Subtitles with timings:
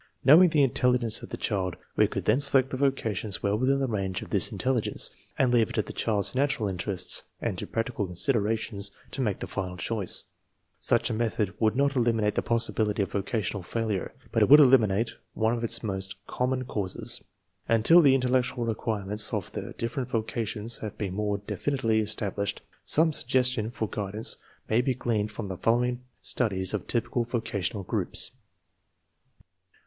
[0.25, 3.87] Knowing the intelligence of the child we could then select the vocations well within the
[3.87, 8.07] range of this intelligence, and leave it to the child's natural interests and to practical
[8.07, 10.23] considerations to make the final choice.
[10.79, 14.59] Such a method would not elimi nate the possibility of vocational failure, but it would
[14.59, 17.21] eliminate one of its most common causes.
[17.69, 23.51] Until the intellectual requirements of ..the different vocations have been more definitely established, some sugges
[23.51, 24.37] tion for guidance
[24.67, 28.31] may be gleaned from the following studies of typical vocational groups.